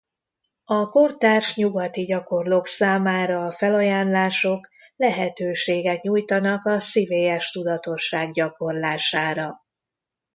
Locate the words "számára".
2.67-3.45